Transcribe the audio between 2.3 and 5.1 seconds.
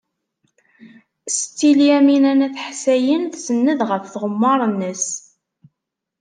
n At Ḥsayen tsenned ɣef tɣemmar-nnes.